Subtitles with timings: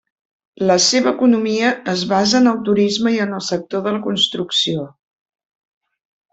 [0.69, 4.91] La seva economia es basa en el turisme i en el sector de la construcció.